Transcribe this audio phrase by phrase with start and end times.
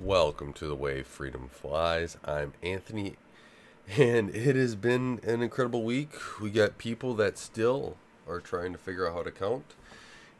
[0.00, 2.16] Welcome to the way freedom flies.
[2.24, 3.16] I'm Anthony,
[3.96, 6.10] and it has been an incredible week.
[6.40, 7.96] We got people that still
[8.28, 9.74] are trying to figure out how to count,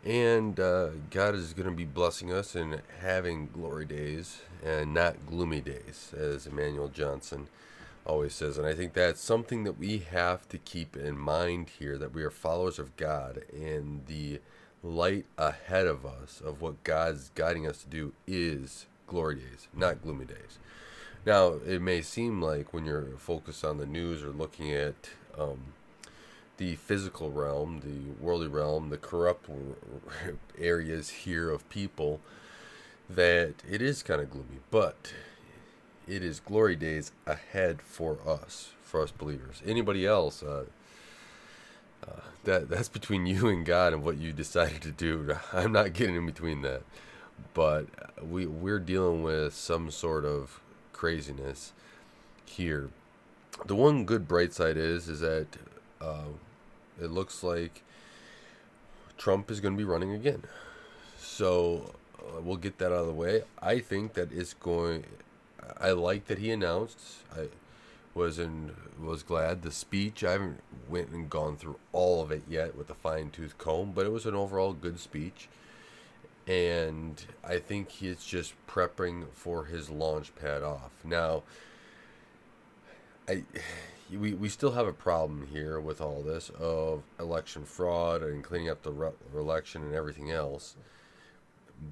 [0.04, 5.26] and uh, God is going to be blessing us and having glory days and not
[5.26, 7.48] gloomy days, as Emmanuel Johnson
[8.06, 8.58] always says.
[8.58, 12.22] And I think that's something that we have to keep in mind here that we
[12.22, 14.38] are followers of God, and the
[14.84, 20.02] light ahead of us of what God's guiding us to do is glory days, not
[20.02, 20.58] gloomy days.
[21.26, 25.72] Now, it may seem like when you're focused on the news or looking at um,
[26.58, 29.48] the physical realm, the worldly realm, the corrupt
[30.58, 32.20] areas here of people,
[33.10, 34.60] that it is kind of gloomy.
[34.70, 35.12] But
[36.06, 39.62] it is glory days ahead for us, for us believers.
[39.66, 40.64] Anybody else, uh,
[42.06, 45.36] uh, that that's between you and God and what you decided to do.
[45.52, 46.82] I'm not getting in between that
[47.54, 47.86] but
[48.22, 50.60] we we're dealing with some sort of
[50.92, 51.72] craziness
[52.44, 52.90] here.
[53.66, 55.46] The one good bright side is is that
[56.00, 56.28] uh,
[57.00, 57.82] it looks like
[59.16, 60.44] Trump is going to be running again.
[61.18, 63.42] So uh, we'll get that out of the way.
[63.60, 65.04] I think that it's going.
[65.80, 66.98] I like that he announced.
[67.36, 67.48] I
[68.14, 70.24] was in was glad the speech.
[70.24, 73.92] I haven't went and gone through all of it yet with a fine tooth comb,
[73.94, 75.48] but it was an overall good speech
[76.48, 80.92] and I think he's just prepping for his launch pad off.
[81.04, 81.42] Now,
[83.28, 83.44] I
[84.10, 88.70] we, we still have a problem here with all this of election fraud and cleaning
[88.70, 90.76] up the re- election and everything else.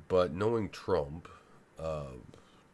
[0.08, 1.28] But knowing Trump,
[1.78, 2.14] uh,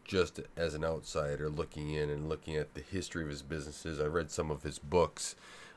[0.05, 4.05] just as an outsider looking in and looking at the history of his businesses, I
[4.05, 5.34] read some of his books,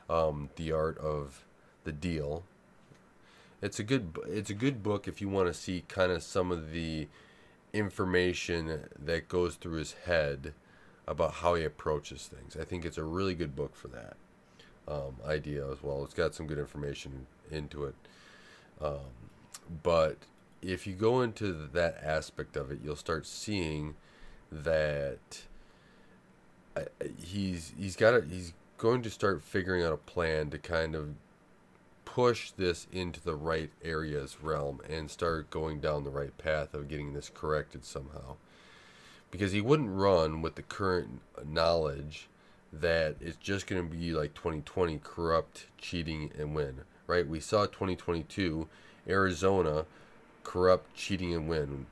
[0.08, 1.44] um, The Art of
[1.82, 2.44] the Deal,
[3.66, 6.52] it's a good it's a good book if you want to see kind of some
[6.52, 7.08] of the
[7.72, 10.54] information that goes through his head
[11.08, 12.56] about how he approaches things.
[12.56, 14.16] I think it's a really good book for that
[14.86, 16.04] um, idea as well.
[16.04, 17.94] It's got some good information into it.
[18.80, 19.30] Um,
[19.82, 20.16] but
[20.62, 23.96] if you go into that aspect of it, you'll start seeing
[24.50, 25.42] that
[26.76, 26.82] uh,
[27.20, 31.14] he's he's got a, he's going to start figuring out a plan to kind of
[32.16, 36.88] push this into the right areas realm and start going down the right path of
[36.88, 38.34] getting this corrected somehow.
[39.30, 42.30] Because he wouldn't run with the current knowledge
[42.72, 46.76] that it's just going to be like 2020 corrupt, cheating, and win.
[47.06, 47.28] Right?
[47.28, 48.66] We saw 2022
[49.06, 49.84] Arizona
[50.42, 51.84] corrupt, cheating, and win.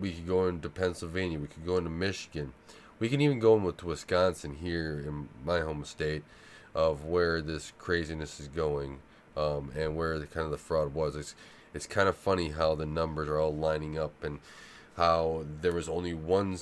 [0.00, 1.38] We could go into Pennsylvania.
[1.38, 2.54] We could go into Michigan.
[2.98, 6.24] We can even go into Wisconsin here in my home state
[6.74, 9.00] of where this craziness is going
[9.38, 11.16] um, and where the kind of the fraud was.
[11.16, 11.34] It's
[11.74, 14.40] it's kind of funny how the numbers are all lining up and
[14.96, 16.58] how there was only one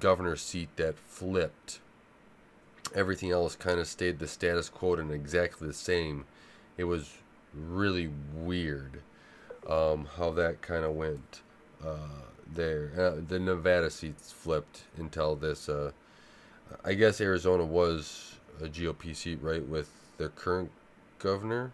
[0.00, 1.80] governor seat that flipped.
[2.94, 6.24] Everything else kind of stayed the status quo and exactly the same.
[6.78, 7.18] It was
[7.52, 9.02] really weird
[9.68, 11.42] um, how that kind of went
[11.84, 12.92] uh, there.
[12.96, 15.68] Uh, the Nevada seats flipped until this.
[15.68, 15.90] Uh,
[16.84, 20.70] I guess Arizona was a GOP seat, right, with their current
[21.18, 21.72] governor.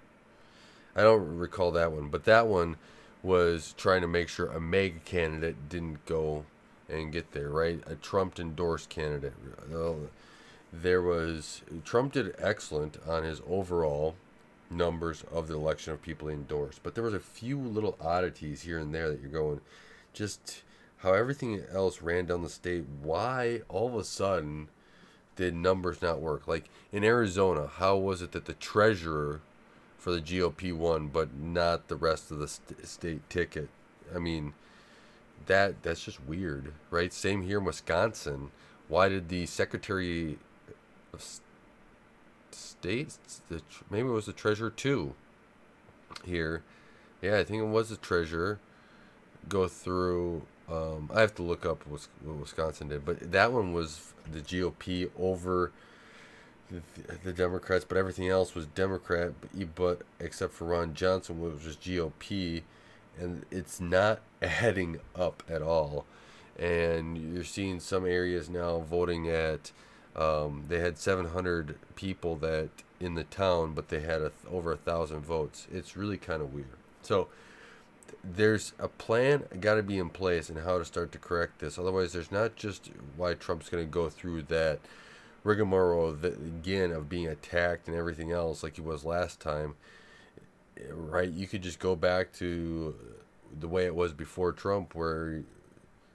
[0.97, 2.77] I don't recall that one, but that one
[3.23, 6.45] was trying to make sure a MAGA candidate didn't go
[6.89, 7.83] and get there, right?
[7.87, 9.33] A Trump endorsed candidate.
[10.73, 14.17] There was Trump did excellent on his overall
[14.71, 18.63] numbers of the election of people he endorsed, but there was a few little oddities
[18.63, 19.61] here and there that you're going,
[20.13, 20.63] just
[20.99, 22.85] how everything else ran down the state.
[23.03, 24.69] Why all of a sudden
[25.37, 26.49] did numbers not work?
[26.49, 29.41] Like in Arizona, how was it that the treasurer
[30.05, 33.71] for the GOP one, but not the rest of the st- state ticket.
[34.15, 34.53] I mean,
[35.47, 37.11] that that's just weird, right?
[37.11, 38.51] Same here in Wisconsin.
[38.87, 40.39] Why did the Secretary
[41.15, 41.25] of
[42.51, 43.17] State,
[43.49, 45.15] the, maybe it was the Treasurer too,
[46.23, 46.63] here?
[47.23, 48.59] Yeah, I think it was the Treasurer.
[49.49, 50.43] Go through.
[50.71, 55.11] Um, I have to look up what Wisconsin did, but that one was the GOP
[55.19, 55.73] over
[57.23, 61.77] the, Democrats, but everything else was Democrat, but, but except for Ron Johnson, which was
[61.77, 62.63] GOP,
[63.19, 66.05] and it's not adding up at all.
[66.59, 69.73] And you're seeing some areas now voting at.
[70.15, 72.69] Um, they had 700 people that
[73.01, 75.67] in the town, but they had a, over a thousand votes.
[75.73, 76.69] It's really kind of weird.
[77.03, 77.27] So
[78.23, 81.79] there's a plan got to be in place and how to start to correct this.
[81.79, 84.79] Otherwise, there's not just why Trump's going to go through that
[85.45, 89.77] rigmarole of the, again of being attacked and everything else like he was last time,
[90.91, 91.31] right?
[91.31, 92.95] You could just go back to
[93.61, 95.45] the way it was before Trump, where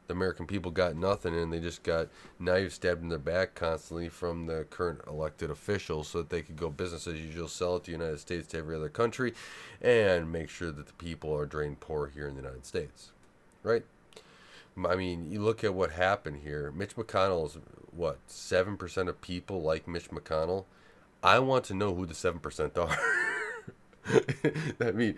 [0.10, 2.08] The American people got nothing, and they just got
[2.40, 6.58] knives stabbed in their back constantly from the current elected officials so that they could
[6.58, 9.36] go business as usual, sell it to the United States to every other country,
[9.84, 13.12] and make sure that the people are drained poor here in the United States.
[13.62, 13.86] Right?
[14.86, 16.72] I mean, you look at what happened here.
[16.72, 17.58] Mitch McConnell is
[17.92, 20.66] what seven percent of people like Mitch McConnell.
[21.22, 22.98] I want to know who the seven percent are.
[24.82, 25.16] I mean,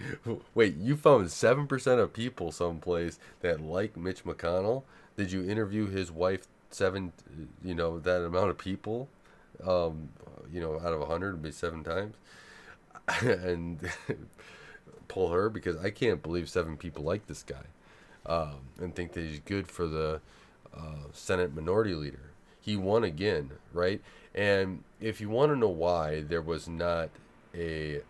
[0.53, 4.83] wait, you found seven percent of people someplace that like Mitch McConnell.
[5.17, 6.47] Did you interview his wife?
[6.69, 7.11] Seven,
[7.63, 9.09] you know, that amount of people,
[9.65, 10.09] um,
[10.51, 12.15] you know, out of a hundred would be seven times,
[13.21, 13.79] and
[15.07, 17.65] pull her because I can't believe seven people like this guy,
[18.25, 20.21] um, and think that he's good for the
[20.75, 22.31] uh, Senate Minority Leader.
[22.59, 24.01] He won again, right?
[24.33, 27.09] And if you want to know why there was not
[27.55, 28.01] a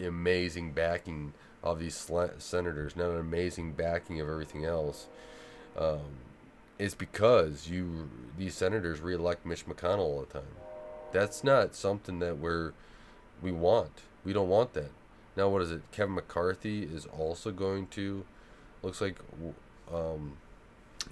[0.00, 1.32] amazing backing
[1.62, 5.06] of these senators, not an amazing backing of everything else,
[5.76, 6.18] um,
[6.78, 10.54] is because you these senators reelect Mitch McConnell all the time.
[11.12, 12.72] That's not something that we're
[13.42, 14.02] we want.
[14.24, 14.90] We don't want that.
[15.36, 15.82] Now, what is it?
[15.92, 18.24] Kevin McCarthy is also going to
[18.82, 19.16] looks like
[19.92, 20.36] um,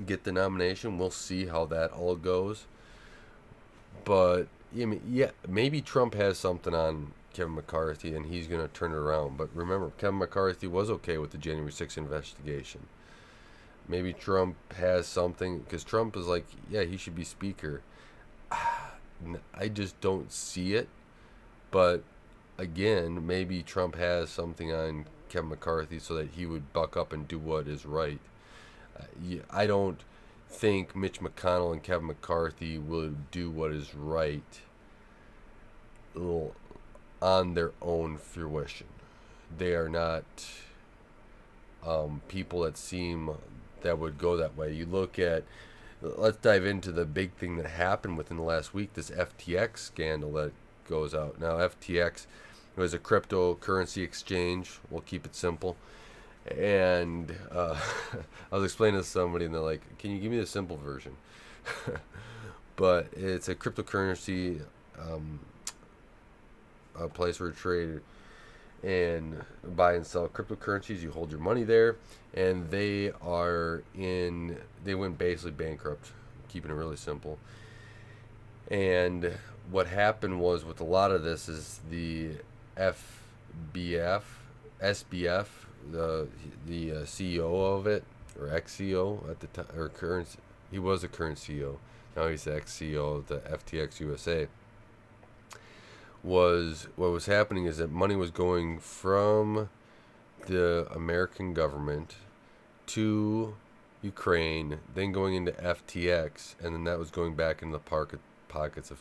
[0.04, 0.98] get the nomination.
[0.98, 2.66] We'll see how that all goes.
[4.04, 8.72] But I mean, yeah, maybe Trump has something on Kevin McCarthy and he's going to
[8.72, 9.36] turn it around.
[9.36, 12.86] But remember, Kevin McCarthy was okay with the January 6th investigation.
[13.88, 17.82] Maybe Trump has something because Trump is like, yeah, he should be speaker.
[19.54, 20.88] I just don't see it.
[21.70, 22.02] But
[22.58, 27.26] again, maybe Trump has something on Kevin McCarthy so that he would buck up and
[27.26, 28.20] do what is right.
[28.98, 30.00] Uh, I don't
[30.48, 34.60] think Mitch McConnell and Kevin McCarthy will do what is right
[37.20, 38.86] on their own fruition.
[39.56, 40.24] They are not
[41.86, 43.30] um, people that seem
[43.82, 44.72] that would go that way.
[44.72, 45.44] You look at,
[46.00, 50.32] let's dive into the big thing that happened within the last week this FTX scandal
[50.32, 50.52] that
[50.88, 51.40] goes out.
[51.40, 52.26] Now, FTX
[52.76, 54.78] was a cryptocurrency exchange.
[54.90, 55.76] We'll keep it simple.
[56.56, 57.78] And uh,
[58.52, 61.16] I was explaining to somebody, and they're like, Can you give me the simple version?
[62.76, 64.60] but it's a cryptocurrency
[64.98, 65.40] um,
[66.98, 68.00] a place where you trade
[68.82, 69.42] and
[69.74, 71.00] buy and sell cryptocurrencies.
[71.00, 71.96] You hold your money there,
[72.34, 74.58] and they are in.
[74.84, 76.12] They went basically bankrupt,
[76.48, 77.38] keeping it really simple.
[78.70, 79.32] And
[79.70, 82.30] what happened was with a lot of this is the
[82.76, 84.22] FBF,
[84.82, 85.46] SBF,
[85.90, 86.28] the
[86.66, 88.04] the uh, CEO of it
[88.38, 90.36] or ex CEO at the time or current.
[90.70, 91.76] He was a current CEO.
[92.16, 94.48] Now he's the ex CEO of the FTX USA
[96.26, 99.68] was what was happening is that money was going from
[100.46, 102.16] the American government
[102.86, 103.54] to
[104.02, 108.90] Ukraine, then going into FTX, and then that was going back into the pocket, pockets
[108.90, 108.98] of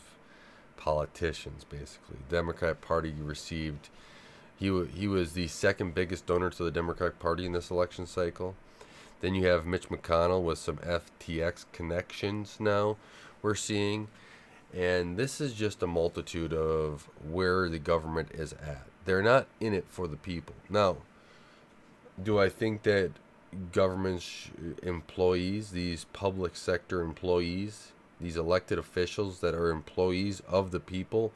[0.76, 2.16] politicians, basically.
[2.28, 3.88] The Democratic Party received,
[4.56, 8.54] he, he was the second biggest donor to the Democratic Party in this election cycle.
[9.20, 12.96] Then you have Mitch McConnell with some FTX connections now,
[13.42, 14.08] we're seeing.
[14.74, 18.86] And this is just a multitude of where the government is at.
[19.04, 20.54] They're not in it for the people.
[20.68, 20.98] Now,
[22.22, 23.12] do I think that
[23.72, 30.70] government sh- uh, employees, these public sector employees, these elected officials that are employees of
[30.70, 31.32] the people,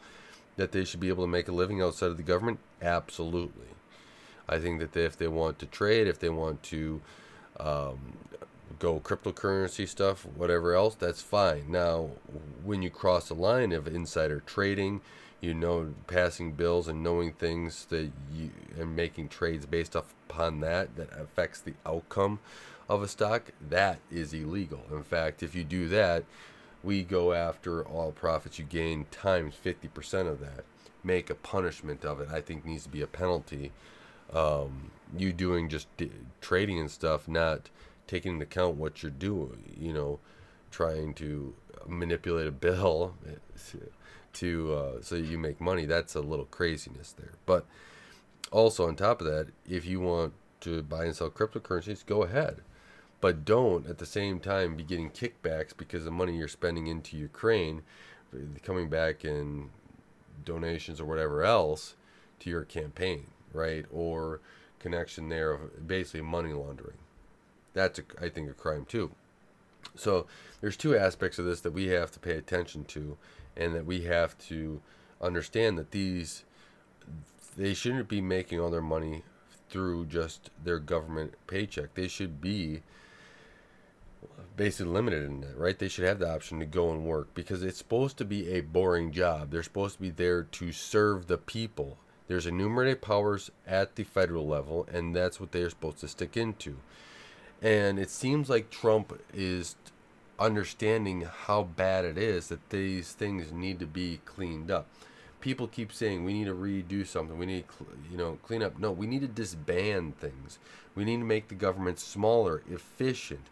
[0.56, 2.58] that they should be able to make a living outside of the government?
[2.82, 3.66] Absolutely.
[4.48, 7.00] I think that they, if they want to trade, if they want to
[7.58, 7.98] um,
[8.78, 11.70] go cryptocurrency stuff, whatever else, that's fine.
[11.70, 12.10] Now,
[12.64, 15.02] when you cross the line of insider trading,
[15.40, 20.96] you know, passing bills and knowing things that you and making trades based upon that
[20.96, 22.40] that affects the outcome
[22.88, 24.82] of a stock, that is illegal.
[24.90, 26.24] In fact, if you do that,
[26.82, 30.64] we go after all profits you gain times 50% of that.
[31.02, 32.28] Make a punishment of it.
[32.30, 33.72] I think needs to be a penalty.
[34.32, 36.10] Um, you doing just d-
[36.40, 37.68] trading and stuff, not
[38.06, 40.18] taking into account what you're doing, you know,
[40.70, 41.54] trying to
[41.86, 43.14] manipulate a bill
[44.32, 45.86] to uh, so you make money.
[45.86, 47.32] That's a little craziness there.
[47.46, 47.66] But
[48.50, 52.60] also on top of that, if you want to buy and sell cryptocurrencies, go ahead.
[53.20, 57.16] But don't at the same time be getting kickbacks because the money you're spending into
[57.16, 57.82] Ukraine
[58.62, 59.70] coming back in
[60.44, 61.96] donations or whatever else
[62.38, 63.84] to your campaign, right?
[63.92, 64.40] Or
[64.78, 66.96] connection there of basically money laundering
[67.74, 69.10] that's a, I think a crime too.
[69.94, 70.26] So
[70.60, 73.16] there's two aspects of this that we have to pay attention to,
[73.56, 74.80] and that we have to
[75.20, 76.44] understand that these
[77.56, 79.22] they shouldn't be making all their money
[79.68, 81.94] through just their government paycheck.
[81.94, 82.82] They should be
[84.60, 85.78] basically limited in that, right?
[85.78, 88.60] They should have the option to go and work because it's supposed to be a
[88.60, 89.50] boring job.
[89.50, 91.96] They're supposed to be there to serve the people.
[92.28, 96.76] There's enumerated powers at the federal level, and that's what they're supposed to stick into.
[97.62, 99.76] And it seems like Trump is
[100.38, 104.88] understanding how bad it is that these things need to be cleaned up.
[105.40, 107.38] People keep saying we need to redo something.
[107.38, 107.64] We need
[108.10, 108.78] you know, clean up.
[108.78, 110.58] No, we need to disband things.
[110.94, 113.46] We need to make the government smaller, efficient.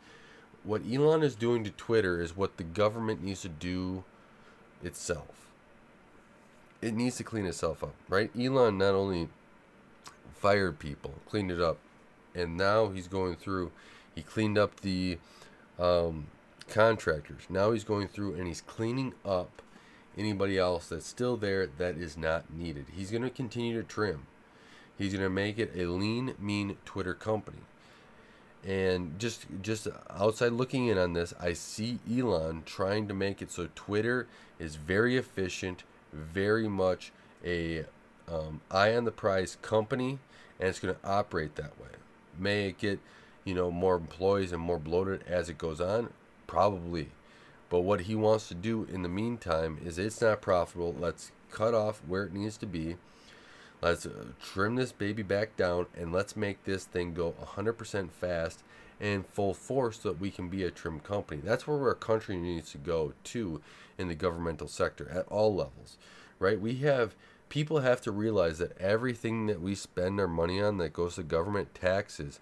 [0.69, 4.05] What Elon is doing to Twitter is what the government needs to do
[4.83, 5.49] itself.
[6.83, 8.31] It needs to clean itself up, right?
[8.39, 9.31] Elon not only
[10.35, 11.79] fired people, cleaned it up,
[12.35, 13.73] and now he's going through.
[14.15, 15.17] He cleaned up the
[15.79, 16.27] um,
[16.69, 17.45] contractors.
[17.49, 19.63] Now he's going through and he's cleaning up
[20.19, 22.89] anybody else that's still there that is not needed.
[22.95, 24.27] He's going to continue to trim.
[24.99, 27.63] He's going to make it a lean, mean Twitter company.
[28.69, 33.51] And just just outside looking in on this, I see Elon trying to make it
[33.51, 34.27] so Twitter
[34.59, 37.11] is very efficient, very much
[37.43, 37.87] a
[38.31, 40.19] um, eye on the prize company,
[40.61, 41.89] and it's going to operate that way.
[42.39, 43.01] May it get
[43.47, 46.11] you know more employees and more bloated as it goes on?
[46.47, 47.09] Probably.
[47.71, 50.95] But what he wants to do in the meantime is it's not profitable.
[50.99, 52.97] Let's cut off where it needs to be.
[53.81, 58.63] Let's uh, trim this baby back down and let's make this thing go 100% fast
[59.01, 61.41] and full force so that we can be a trim company.
[61.45, 63.61] That's where our country needs to go to
[63.97, 65.97] in the governmental sector at all levels,
[66.39, 66.61] right?
[66.61, 67.15] We have
[67.49, 71.23] people have to realize that everything that we spend our money on that goes to
[71.23, 72.41] government taxes,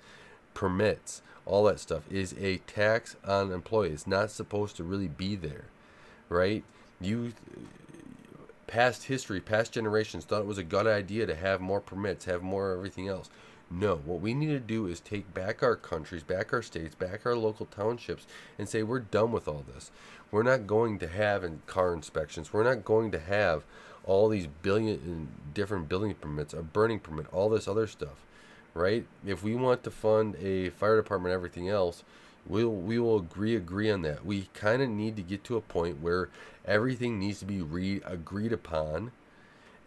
[0.55, 3.93] permits, all that stuff is a tax on employees.
[3.93, 5.67] It's not supposed to really be there,
[6.29, 6.65] right?
[7.01, 7.35] You
[8.67, 12.43] past history, past generations thought it was a good idea to have more permits, have
[12.43, 13.31] more everything else.
[13.71, 17.27] No, what we need to do is take back our countries, back our states, back
[17.27, 18.27] our local townships,
[18.59, 19.91] and say we're done with all this.
[20.31, 22.53] We're not going to have in car inspections.
[22.53, 23.65] We're not going to have
[24.05, 28.25] all these billion uh, different building permits, a burning permit, all this other stuff
[28.77, 29.07] right?
[29.25, 32.05] If we want to fund a fire department, everything else,
[32.49, 34.25] we'll we will agree agree on that.
[34.25, 36.29] We kind of need to get to a point where
[36.65, 39.13] everything needs to be re agreed upon,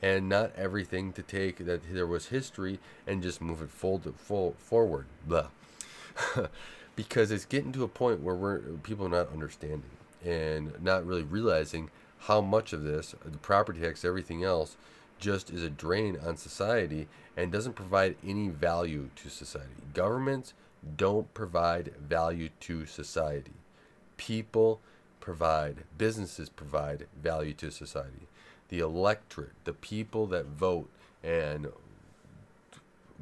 [0.02, 4.56] and not everything to take that there was history and just move it full, full
[4.58, 5.06] forward.
[5.26, 5.48] Blah.
[6.96, 9.84] because it's getting to a point where we're people are not understanding
[10.26, 11.90] and not really realizing
[12.24, 14.76] how much of this, the property tax, everything else,
[15.20, 19.70] just is a drain on society and doesn't provide any value to society.
[19.94, 20.54] Governments
[20.96, 23.54] don't provide value to society.
[24.18, 24.80] People
[25.20, 28.28] provide, businesses provide value to society.
[28.70, 30.90] The electorate, the people that vote
[31.24, 31.68] and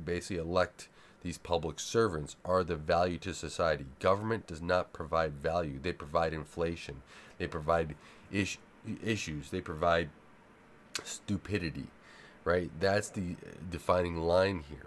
[0.03, 0.87] basically elect
[1.23, 3.85] these public servants are the value to society.
[3.99, 5.79] Government does not provide value.
[5.81, 7.01] They provide inflation.
[7.37, 7.95] They provide
[8.31, 8.57] is-
[9.03, 9.49] issues.
[9.49, 10.09] They provide
[11.03, 11.87] stupidity,
[12.43, 12.69] right?
[12.79, 13.35] That's the
[13.69, 14.85] defining line here.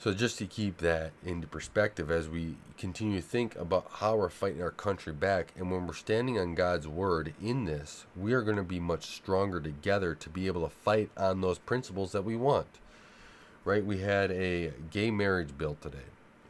[0.00, 4.28] So, just to keep that into perspective as we continue to think about how we're
[4.28, 8.42] fighting our country back, and when we're standing on God's word in this, we are
[8.42, 12.22] going to be much stronger together to be able to fight on those principles that
[12.22, 12.78] we want.
[13.64, 13.84] Right?
[13.84, 15.98] We had a gay marriage bill today.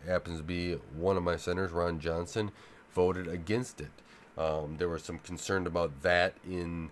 [0.05, 2.51] It happens to be one of my senators, Ron Johnson,
[2.95, 3.91] voted against it.
[4.37, 6.91] Um, there was some concern about that in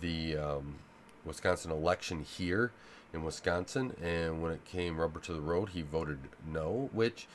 [0.00, 0.80] the um,
[1.24, 2.72] Wisconsin election here
[3.12, 6.18] in Wisconsin, and when it came rubber to the road, he voted
[6.50, 6.88] no.
[6.92, 7.26] Which,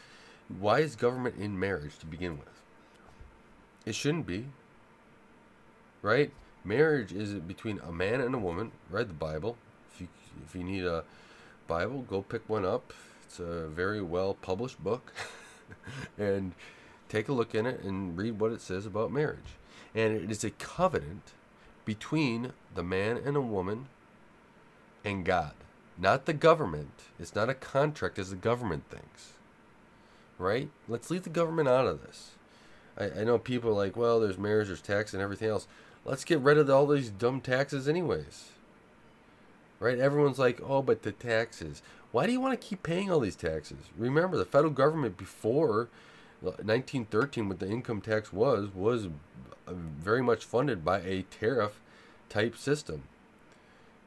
[0.60, 2.62] why is government in marriage to begin with?
[3.86, 4.48] It shouldn't be,
[6.02, 6.32] right?
[6.64, 8.72] Marriage is between a man and a woman.
[8.90, 9.58] Read the Bible.
[9.94, 10.08] If you
[10.46, 11.04] if you need a
[11.68, 12.94] Bible, go pick one up.
[13.24, 15.14] It's a very well published book,
[16.18, 16.54] and
[17.10, 19.56] take a look in it and read what it says about marriage.
[19.96, 21.34] And it is a covenant
[21.86, 23.88] between the man and a woman
[25.06, 25.54] and God,
[25.98, 26.92] not the government.
[27.20, 29.34] It's not a contract as the government thinks.
[30.38, 30.70] Right?
[30.88, 32.32] Let's leave the government out of this.
[32.98, 35.68] I, I know people are like, well, there's marriage, there's tax, and everything else.
[36.06, 38.52] Let's get rid of all these dumb taxes, anyways.
[39.80, 40.00] Right?
[40.00, 41.82] Everyone's like, oh, but the taxes.
[42.12, 43.78] Why do you want to keep paying all these taxes?
[43.98, 45.90] Remember, the federal government before
[46.44, 49.08] uh, 1913, what the income tax was, was
[49.68, 51.82] uh, very much funded by a tariff
[52.30, 53.04] type system.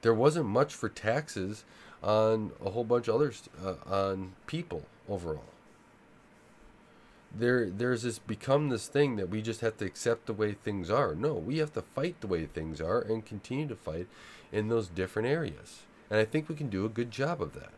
[0.03, 1.65] There wasn't much for taxes
[2.03, 5.45] on a whole bunch of others uh, on people overall.
[7.33, 10.91] There, there's this become this thing that we just have to accept the way things
[10.91, 11.15] are.
[11.15, 14.09] No, we have to fight the way things are and continue to fight
[14.51, 15.83] in those different areas.
[16.11, 17.73] And I think we can do a good job of that.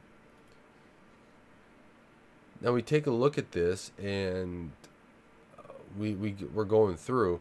[2.63, 4.71] Now we take a look at this and
[5.99, 7.41] we, we we're going through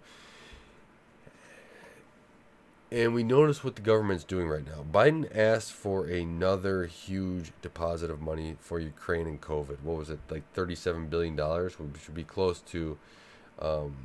[2.92, 4.84] and we notice what the government's doing right now.
[4.92, 9.82] Biden asked for another huge deposit of money for Ukraine and COVID.
[9.82, 11.38] What was it, like $37 billion?
[11.38, 12.98] Which should be close to,
[13.60, 13.96] um,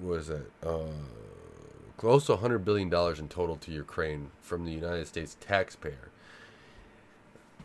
[0.00, 0.78] what is it, uh,
[1.98, 6.08] close to $100 billion in total to Ukraine from the United States taxpayer.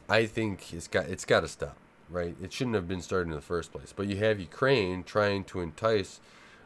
[0.09, 1.77] I think it's got it's got to stop,
[2.09, 2.35] right?
[2.43, 3.93] It shouldn't have been started in the first place.
[3.95, 6.19] But you have Ukraine trying to entice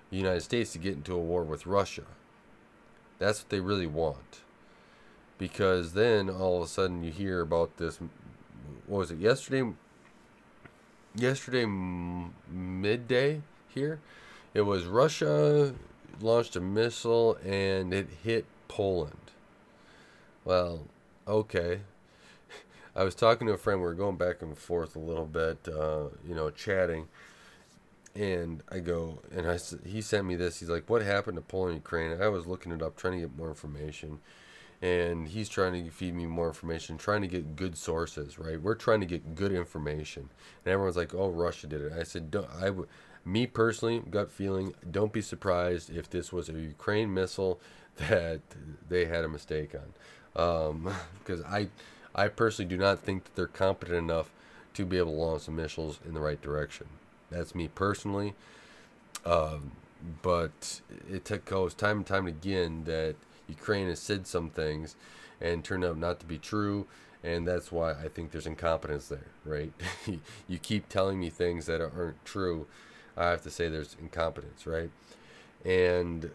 [0.09, 2.05] the United States to get into a war with Russia
[3.19, 4.41] that's what they really want.
[5.37, 7.99] Because then all of a sudden you hear about this.
[8.87, 9.71] What was it yesterday?
[11.15, 13.99] Yesterday midday here,
[14.53, 15.73] it was Russia
[16.21, 19.31] launched a missile and it hit Poland.
[20.45, 20.85] Well,
[21.27, 21.81] okay.
[22.95, 23.79] I was talking to a friend.
[23.79, 27.07] We were going back and forth a little bit, uh, you know, chatting
[28.17, 30.59] and I go and I he sent me this.
[30.59, 33.37] He's like, "What happened to Poland, Ukraine?" I was looking it up, trying to get
[33.37, 34.19] more information,
[34.81, 38.39] and he's trying to feed me more information, trying to get good sources.
[38.39, 38.59] Right?
[38.59, 40.29] We're trying to get good information,
[40.65, 42.87] and everyone's like, "Oh, Russia did it." I said, "Don't." I would.
[43.23, 47.59] Me personally, gut feeling, don't be surprised if this was a Ukraine missile
[48.09, 48.41] that
[48.89, 51.67] they had a mistake on, because um, I,
[52.15, 54.31] I personally do not think that they're competent enough
[54.75, 56.87] to be able to launch the missiles in the right direction.
[57.29, 58.33] That's me personally.
[59.25, 59.71] Um,
[60.21, 60.81] but
[61.11, 63.15] it took goes time and time again that
[63.47, 64.95] Ukraine has said some things
[65.41, 66.87] and turned out not to be true.
[67.23, 69.73] And that's why I think there's incompetence there, right?
[70.47, 72.67] you keep telling me things that aren't true.
[73.17, 74.91] I have to say there's incompetence, right?
[75.65, 76.31] And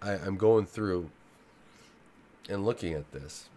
[0.00, 1.10] I, I'm going through
[2.48, 3.48] and looking at this.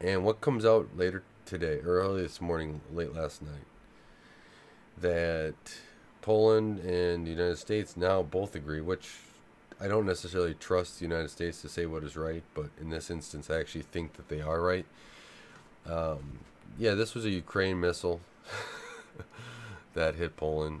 [0.00, 3.66] And what comes out later today, or early this morning, late last night,
[5.00, 5.54] that
[6.22, 9.08] Poland and the United States now both agree, which
[9.80, 13.10] I don't necessarily trust the United States to say what is right, but in this
[13.10, 14.86] instance, I actually think that they are right.
[15.86, 16.40] Um,
[16.78, 18.20] yeah, this was a Ukraine missile
[19.94, 20.80] that hit Poland,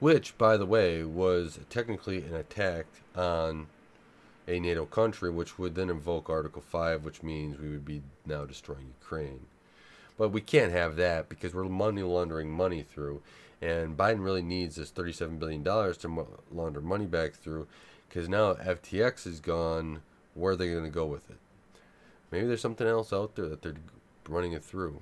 [0.00, 3.68] which, by the way, was technically an attack on
[4.48, 8.44] a NATO country, which would then invoke Article 5, which means we would be now
[8.44, 9.46] destroying Ukraine.
[10.18, 13.22] But we can't have that because we're money laundering money through.
[13.62, 17.66] And Biden really needs this $37 billion to launder money back through
[18.08, 20.02] because now FTX is gone.
[20.34, 21.38] Where are they going to go with it?
[22.30, 23.74] Maybe there's something else out there that they're
[24.28, 25.00] running it through.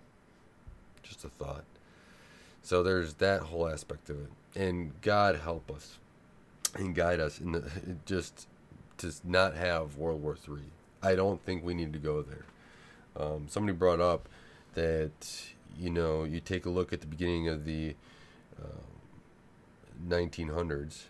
[1.03, 1.65] Just a thought.
[2.63, 4.31] So there's that whole aspect of it.
[4.55, 5.99] And God help us
[6.75, 7.71] and guide us in the,
[8.07, 8.47] just
[8.99, 10.63] to not have World War III.
[11.03, 12.45] I don't think we need to go there.
[13.17, 14.29] Um, somebody brought up
[14.77, 15.43] that
[15.77, 17.97] you know you take a look at the beginning of the
[18.63, 18.83] uh,
[20.07, 21.05] 1900s,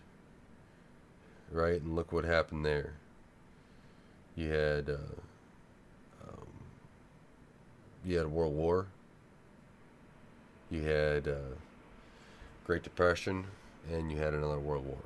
[1.51, 2.93] right, and look what happened there.
[4.35, 4.93] You had uh,
[6.27, 6.47] um,
[8.05, 8.87] you had a World War.
[10.71, 11.55] You had uh,
[12.65, 13.45] Great Depression,
[13.91, 14.97] and you had another World War.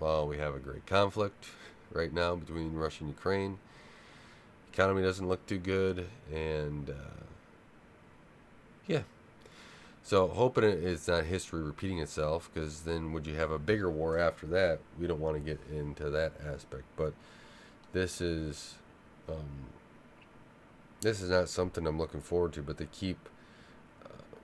[0.00, 1.46] Well, we have a great conflict
[1.92, 3.58] right now between Russia and Ukraine.
[4.72, 7.22] Economy doesn't look too good, and uh,
[8.92, 9.02] yeah.
[10.02, 14.18] So hoping it's not history repeating itself, because then would you have a bigger war
[14.18, 14.80] after that?
[14.98, 17.14] We don't want to get into that aspect, but
[17.92, 18.74] this is
[19.28, 19.68] um,
[21.00, 22.62] this is not something I'm looking forward to.
[22.62, 23.28] But they keep
[24.04, 24.36] uh,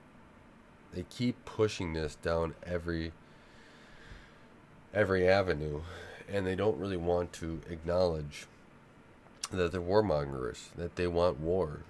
[0.95, 3.13] they keep pushing this down every
[4.95, 5.83] every avenue,
[6.33, 8.47] and they don't really want to acknowledge
[9.51, 11.81] that they're warmongers, that they want war,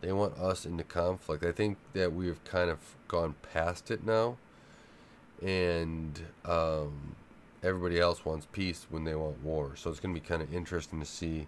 [0.00, 1.44] they want us into conflict.
[1.44, 4.36] I think that we've kind of gone past it now,
[5.42, 7.16] and um,
[7.62, 9.72] everybody else wants peace when they want war.
[9.76, 11.46] So it's going to be kind of interesting to see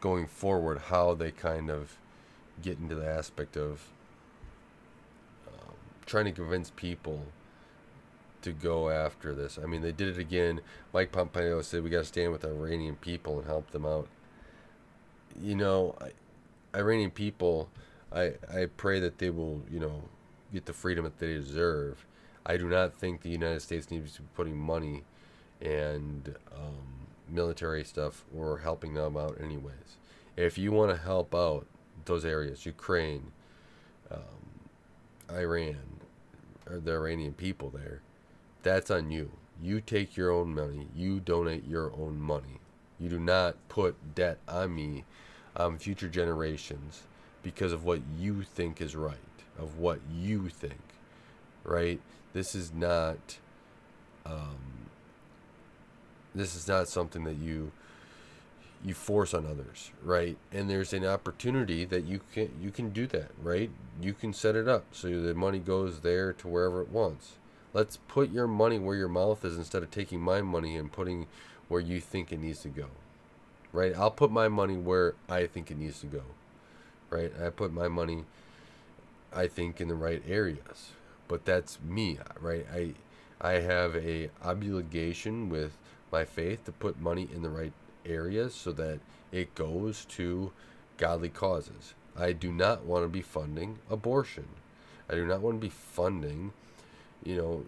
[0.00, 1.96] going forward how they kind of
[2.60, 3.88] get into the aspect of
[5.48, 5.74] um,
[6.06, 7.26] trying to convince people
[8.42, 9.58] to go after this.
[9.62, 10.60] I mean, they did it again.
[10.92, 14.08] Mike Pompeo said we got to stand with the Iranian people and help them out.
[15.40, 16.10] You know, I,
[16.74, 17.68] Iranian people,
[18.12, 20.02] I I pray that they will, you know,
[20.52, 22.04] get the freedom that they deserve.
[22.44, 25.04] I do not think the United States needs to be putting money
[25.60, 29.96] and um, military stuff or helping them out anyways.
[30.36, 31.66] If you want to help out
[32.04, 33.30] those areas, Ukraine,
[34.10, 34.60] um,
[35.30, 36.00] Iran,
[36.68, 38.00] or the Iranian people there,
[38.62, 39.30] that's on you.
[39.62, 40.88] You take your own money.
[40.96, 42.60] You donate your own money.
[42.98, 45.04] You do not put debt on me
[45.56, 47.02] um, future generations
[47.42, 49.16] because of what you think is right,
[49.58, 50.80] of what you think,
[51.64, 52.00] right?
[52.32, 53.38] This is not
[54.24, 54.88] um,
[56.34, 57.72] this is not something that you
[58.84, 60.36] you force on others, right?
[60.50, 63.70] And there's an opportunity that you can you can do that, right?
[64.00, 67.32] You can set it up so the money goes there to wherever it wants.
[67.74, 71.26] Let's put your money where your mouth is instead of taking my money and putting
[71.68, 72.86] where you think it needs to go.
[73.72, 73.96] Right?
[73.96, 76.22] I'll put my money where I think it needs to go.
[77.10, 77.32] Right?
[77.42, 78.24] I put my money
[79.34, 80.90] I think in the right areas.
[81.28, 82.66] But that's me, right?
[82.72, 82.94] I
[83.40, 85.76] I have a obligation with
[86.12, 87.72] my faith to put money in the right
[88.04, 89.00] areas so that
[89.32, 90.52] it goes to
[90.96, 91.94] godly causes.
[92.16, 94.44] I do not want to be funding abortion.
[95.08, 96.52] I do not want to be funding,
[97.24, 97.64] you know,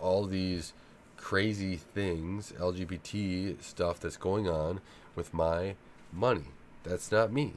[0.00, 0.72] all these
[1.16, 4.80] crazy things, LGBT stuff that's going on
[5.18, 5.74] with my
[6.12, 6.44] money.
[6.84, 7.54] That's not me.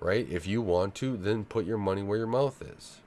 [0.00, 0.28] Right?
[0.28, 2.98] If you want to, then put your money where your mouth is.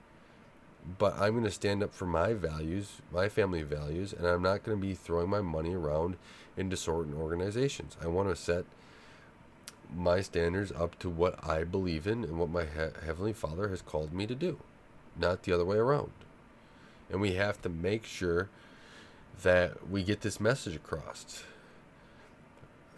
[0.97, 4.63] But I'm going to stand up for my values, my family values, and I'm not
[4.63, 6.15] going to be throwing my money around
[6.57, 7.97] into certain organizations.
[8.01, 8.65] I want to set
[9.93, 13.81] my standards up to what I believe in and what my he- Heavenly Father has
[13.81, 14.57] called me to do,
[15.19, 16.12] not the other way around.
[17.10, 18.49] And we have to make sure
[19.43, 21.43] that we get this message across.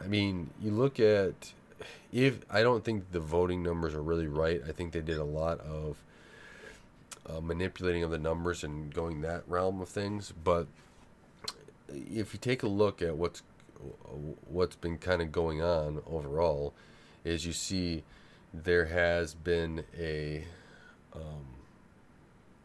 [0.03, 1.53] I mean, you look at
[2.11, 4.61] if I don't think the voting numbers are really right.
[4.67, 5.97] I think they did a lot of
[7.27, 10.33] uh, manipulating of the numbers and going that realm of things.
[10.43, 10.67] But
[11.89, 13.41] if you take a look at what's
[14.47, 16.73] what's been kind of going on overall,
[17.23, 18.03] is you see
[18.53, 20.45] there has been a
[21.13, 21.45] um,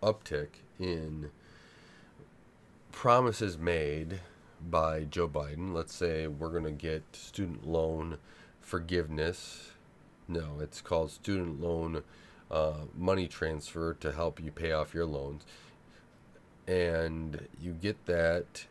[0.02, 0.48] uptick
[0.78, 1.30] in
[2.92, 4.20] promises made
[4.70, 5.72] by Joe Biden.
[5.72, 8.18] Let's say we're going to get student loan
[8.60, 9.72] forgiveness.
[10.26, 12.02] No, it's called student loan
[12.50, 15.44] uh, money transfer to help you pay off your loans.
[16.66, 18.66] And you get that.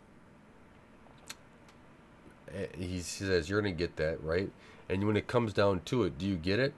[2.54, 4.52] Eh, he says you're going to get that, right?
[4.90, 6.74] And when it comes down to it, do you get it?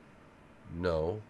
[0.73, 1.21] No.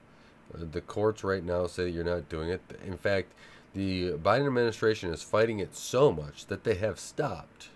[0.54, 2.62] Uh, the courts right now say you're not doing it.
[2.86, 3.34] In fact,
[3.74, 7.70] the Biden administration is fighting it so much that they have stopped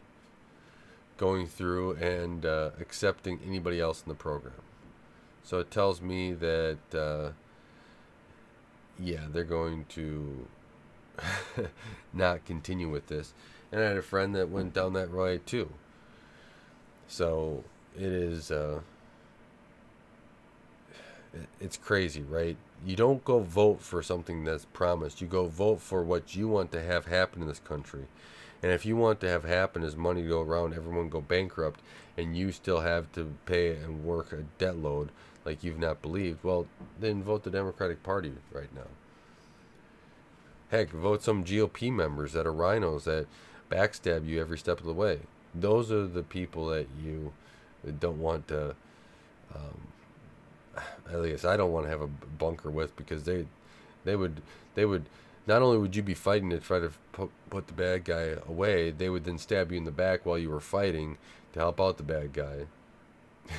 [1.18, 4.62] going through and uh, accepting anybody else in the program.
[5.44, 7.32] So it tells me that, uh,
[9.00, 10.48] yeah, they're going to
[12.14, 13.34] not continue with this.
[13.72, 15.70] And I had a friend that went down that road too.
[17.08, 17.64] So
[17.96, 18.52] it is.
[18.52, 18.80] Uh,
[21.60, 22.58] it's crazy, right?
[22.86, 25.22] You don't go vote for something that's promised.
[25.22, 28.06] You go vote for what you want to have happen in this country.
[28.62, 31.82] And if you want to have happen is money go around, everyone go bankrupt,
[32.18, 35.10] and you still have to pay and work a debt load
[35.46, 36.68] like you've not believed, well,
[37.00, 38.88] then vote the Democratic Party right now.
[40.70, 43.28] Heck, vote some GOP members that are RINOs that
[43.70, 45.20] backstab you every step of the way.
[45.54, 47.34] Those are the people that you
[48.00, 48.76] don't want to.
[49.54, 49.93] Um,
[51.14, 53.46] at least I don't want to have a bunker with because they,
[54.04, 54.42] they would,
[54.76, 55.06] they would
[55.46, 58.92] not only would you be fighting to try to put, put the bad guy away,
[58.92, 61.18] they would then stab you in the back while you were fighting
[61.54, 62.66] to help out the bad guy.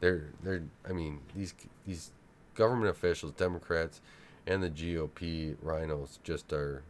[0.00, 1.54] they're they're I mean these
[1.86, 2.10] these
[2.54, 4.00] government officials, Democrats,
[4.46, 6.82] and the GOP RINOs just are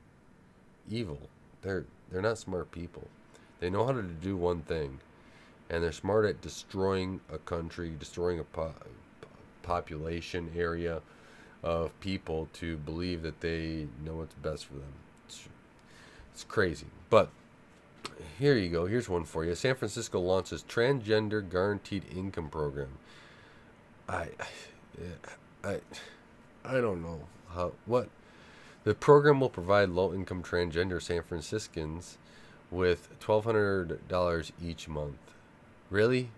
[0.89, 1.29] evil.
[1.63, 3.09] They're they're not smart people.
[3.61, 5.01] They know how to do one thing,
[5.71, 8.75] and they're smart at destroying a country, destroying a po-
[9.63, 11.01] population area
[11.63, 14.93] of people to believe that they know what's best for them.
[15.27, 15.49] It's,
[16.33, 16.87] it's crazy.
[17.09, 17.31] But
[18.39, 18.87] here you go.
[18.87, 19.55] Here's one for you.
[19.55, 22.99] San Francisco launches transgender guaranteed income program.
[24.09, 24.29] I,
[25.63, 25.81] I,
[26.65, 27.21] I don't know
[27.55, 28.09] how what.
[28.85, 32.19] The program will provide low-income transgender San Franciscans
[32.71, 35.19] with twelve hundred dollars each month.
[35.89, 36.31] Really?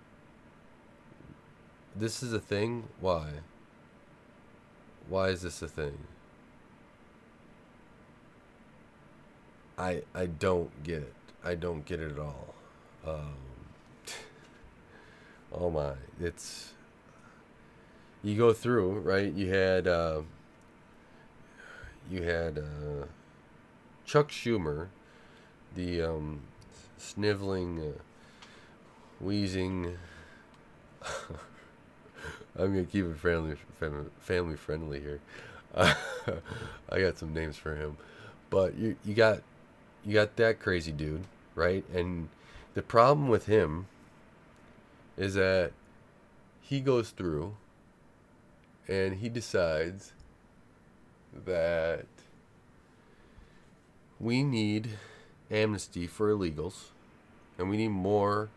[1.97, 2.89] This is a thing?
[3.01, 3.29] Why?
[5.09, 5.99] Why is this a thing?
[9.79, 11.15] I I don't get it.
[11.45, 12.55] I don't get it at all.
[13.07, 13.37] Um,
[15.53, 16.73] oh my, it's
[18.25, 19.33] you go through right.
[19.33, 20.23] You had uh,
[22.11, 23.07] you had uh,
[24.05, 24.89] Chuck Schumer,
[25.77, 26.41] the um,
[26.97, 28.01] sniveling, uh,
[29.21, 29.97] wheezing.
[32.57, 33.57] I'm gonna keep it family
[34.21, 35.21] family friendly here.
[35.75, 35.95] Uh,
[36.89, 37.97] I got some names for him,
[38.51, 39.43] but you you got
[40.05, 41.85] you got that crazy dude, right?
[41.93, 42.29] And
[42.75, 43.87] the problem with him
[45.17, 45.73] is that
[46.61, 47.57] he goes through
[48.89, 50.13] and he decides
[51.45, 52.07] that
[54.21, 54.91] we need
[55.51, 56.91] amnesty for illegals,
[57.59, 58.49] and we need more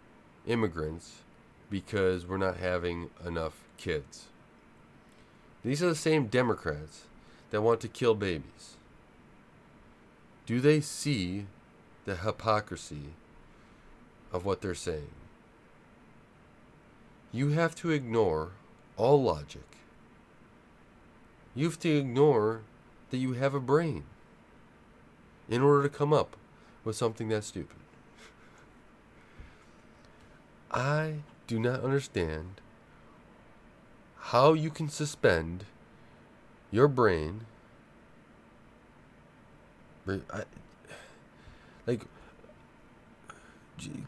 [0.46, 1.24] immigrants
[1.70, 4.26] because we're not having enough kids.
[5.64, 7.04] These are the same Democrats
[7.52, 8.76] that want to kill babies.
[10.46, 11.46] Do they see
[12.06, 13.14] the hypocrisy
[14.32, 15.12] of what they're saying?
[17.32, 18.52] You have to ignore
[18.96, 19.68] all logic.
[21.54, 22.62] You have to ignore
[23.10, 24.04] that you have a brain
[25.50, 26.36] in order to come up
[26.84, 27.78] with something that stupid.
[30.72, 31.16] I
[31.48, 32.62] do not understand
[34.32, 35.64] how you can suspend
[36.70, 37.46] your brain.
[41.86, 42.02] Like,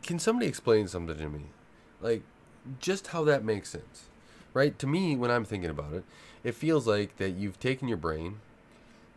[0.03, 1.43] can somebody explain something to me?
[2.01, 2.23] Like,
[2.81, 4.09] just how that makes sense,
[4.53, 4.77] right?
[4.79, 6.03] To me, when I'm thinking about it,
[6.43, 8.39] it feels like that you've taken your brain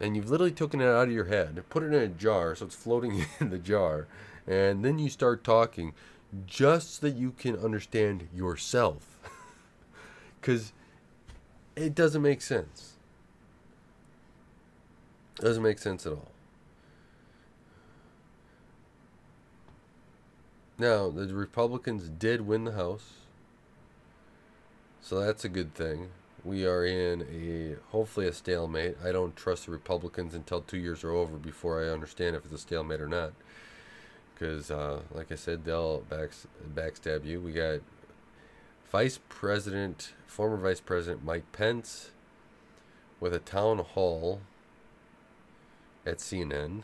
[0.01, 2.67] and you've literally taken it out of your head, put it in a jar so
[2.67, 4.07] it's floating in the jar,
[4.47, 5.95] and then you start talking
[6.47, 9.19] just so that you can understand yourself.
[10.41, 10.73] Because
[11.77, 12.95] it doesn't make sense.
[15.39, 16.29] It doesn't make sense at all.
[20.79, 23.13] Now, the Republicans did win the House.
[25.01, 26.09] So that's a good thing.
[26.45, 28.97] We are in a hopefully a stalemate.
[29.05, 32.55] I don't trust the Republicans until two years are over before I understand if it's
[32.55, 33.33] a stalemate or not.
[34.35, 36.31] Because, uh, like I said, they'll back,
[36.75, 37.41] backstab you.
[37.41, 37.81] We got
[38.93, 42.11] Vice President, former Vice President Mike Pence,
[43.21, 44.43] with a town hall
[46.05, 46.83] at CNN.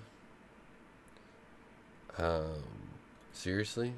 [2.17, 2.65] Um,
[3.35, 3.93] seriously?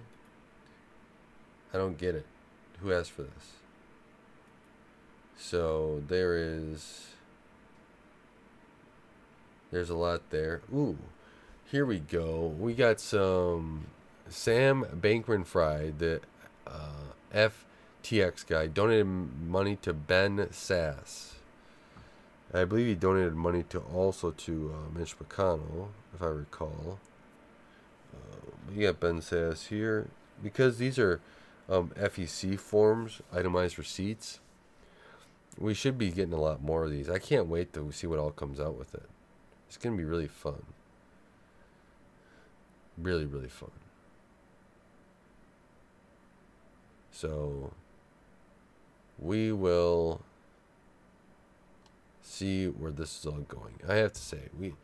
[1.73, 2.27] I don't get it.
[2.81, 3.53] Who asked for this?
[5.37, 7.07] So there is.
[9.71, 10.63] There's a lot there.
[10.75, 10.99] Ooh,
[11.71, 12.53] here we go.
[12.59, 13.87] We got some
[14.29, 16.21] Sam Bankman Fried, the
[16.67, 17.13] uh,
[18.03, 21.35] FTX guy, donated money to Ben Sasse.
[22.53, 26.99] I believe he donated money to also to uh, Mitch McConnell, if I recall.
[28.13, 30.09] Uh, we got Ben Sasse here
[30.43, 31.21] because these are
[31.69, 34.41] um, FEC forms, itemized receipts.
[35.59, 37.09] We should be getting a lot more of these.
[37.09, 39.09] I can't wait to see what all comes out with it.
[39.69, 40.65] It's going to be really fun.
[42.99, 43.71] Really, really fun.
[47.13, 47.73] So,
[49.21, 50.23] we will
[52.23, 53.75] see where this is all going.
[53.89, 54.75] I have to say, we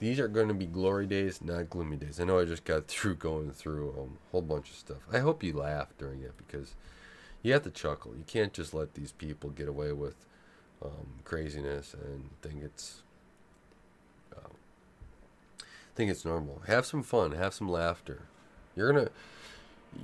[0.00, 2.18] these are going to be glory days, not gloomy days.
[2.18, 4.98] I know I just got through going through um, a whole bunch of stuff.
[5.12, 6.74] I hope you laugh during it because
[7.42, 8.14] you have to chuckle.
[8.16, 10.16] You can't just let these people get away with
[10.82, 13.02] um, craziness and think it's
[14.36, 14.50] uh,
[15.94, 16.62] think it's normal.
[16.66, 17.32] Have some fun.
[17.32, 18.22] Have some laughter.
[18.74, 19.10] You're gonna.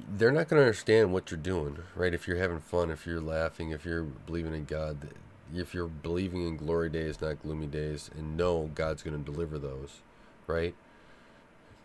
[0.09, 2.15] They're not gonna understand what you're doing, right?
[2.15, 5.09] If you're having fun, if you're laughing, if you're believing in God,
[5.55, 10.01] if you're believing in glory days, not gloomy days, and know God's gonna deliver those,
[10.47, 10.75] right?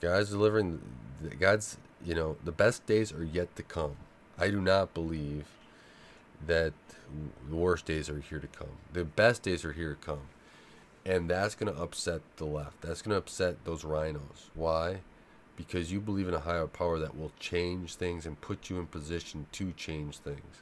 [0.01, 0.81] God's delivering.
[1.39, 3.95] God's you know the best days are yet to come.
[4.37, 5.45] I do not believe
[6.45, 6.73] that
[7.49, 8.77] the worst days are here to come.
[8.93, 10.21] The best days are here to come.
[11.05, 12.81] And that's going to upset the left.
[12.81, 14.49] That's going to upset those RINOs.
[14.53, 15.01] Why?
[15.55, 18.87] Because you believe in a higher power that will change things and put you in
[18.87, 20.61] position to change things.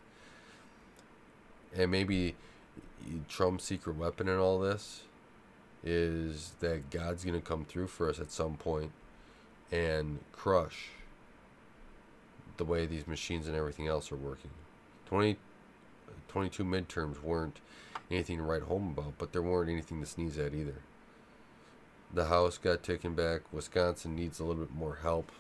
[1.76, 2.36] And maybe
[3.28, 5.02] Trump's secret weapon in all this
[5.84, 8.92] is that God's going to come through for us at some point
[9.72, 10.90] and crush
[12.58, 14.52] the way these machines and everything else are working.
[15.08, 15.38] 20
[16.28, 17.60] 22 midterms weren't
[18.10, 20.82] anything to write home about, but there weren't anything to sneeze at either.
[22.14, 23.42] The House got taken back.
[23.52, 25.32] Wisconsin needs a little bit more help.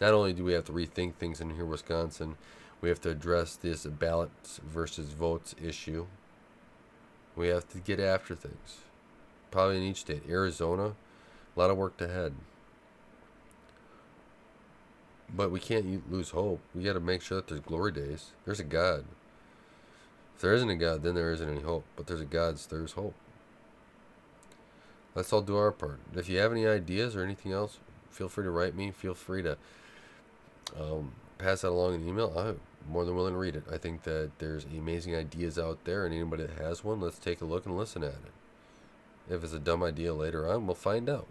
[0.00, 2.36] Not only do we have to rethink things in here, Wisconsin,
[2.80, 6.06] we have to address this ballots versus votes issue.
[7.36, 8.78] We have to get after things.
[9.50, 10.22] Probably in each state.
[10.28, 10.94] Arizona,
[11.54, 12.32] a lot of work to ahead.
[15.34, 16.60] But we can't lose hope.
[16.74, 18.30] We got to make sure that there's glory days.
[18.46, 19.04] There's a God.
[20.34, 21.84] If there isn't a God, then there isn't any hope.
[21.94, 23.14] But there's a God, so there's hope.
[25.14, 25.98] Let's all do our part.
[26.14, 27.78] If you have any ideas or anything else,
[28.10, 28.90] feel free to write me.
[28.90, 29.56] Feel free to
[30.78, 32.32] um, pass that along in email.
[32.38, 33.64] I'm more than willing to read it.
[33.72, 37.40] I think that there's amazing ideas out there, and anybody that has one, let's take
[37.40, 38.32] a look and listen at it.
[39.28, 41.26] If it's a dumb idea later on, we'll find out.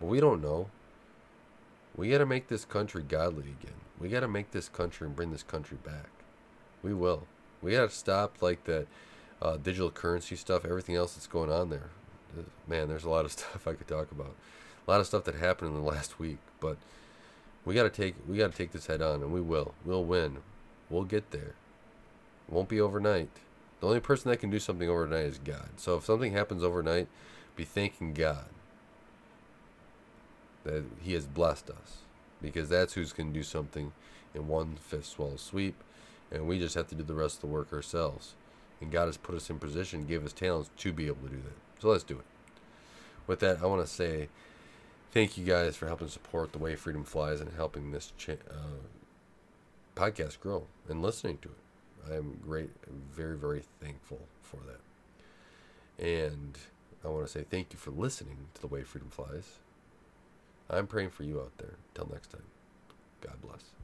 [0.00, 0.68] But we don't know.
[1.94, 3.76] We got to make this country godly again.
[3.98, 6.08] We got to make this country and bring this country back.
[6.82, 7.26] We will.
[7.60, 8.86] We got to stop like the
[9.40, 11.90] uh, digital currency stuff, everything else that's going on there.
[12.68, 14.34] Man, there's a lot of stuff I could talk about.
[14.86, 16.76] a lot of stuff that happened in the last week, but
[17.64, 19.74] we got to take we got to take this head on, and we will.
[19.84, 20.38] We'll win.
[20.90, 21.54] We'll get there.
[22.48, 23.30] It won't be overnight.
[23.80, 25.70] The only person that can do something overnight is God.
[25.76, 27.08] So if something happens overnight,
[27.56, 28.46] be thanking God
[30.64, 31.98] that He has blessed us,
[32.40, 33.92] because that's who's to do something
[34.34, 35.74] in one fifth swallow sweep,
[36.30, 38.34] and we just have to do the rest of the work ourselves.
[38.80, 41.42] And God has put us in position, gave us talents to be able to do
[41.42, 41.71] that.
[41.82, 42.24] So let's do it.
[43.26, 44.28] With that, I want to say
[45.10, 48.86] thank you guys for helping support the way freedom flies and helping this cha- uh,
[49.96, 52.12] podcast grow and listening to it.
[52.12, 52.70] I am great,
[53.12, 56.06] very, very thankful for that.
[56.06, 56.56] And
[57.04, 59.58] I want to say thank you for listening to the way freedom flies.
[60.70, 61.74] I'm praying for you out there.
[61.94, 62.44] Till next time,
[63.22, 63.81] God bless.